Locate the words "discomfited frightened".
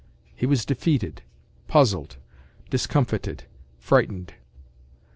2.71-4.33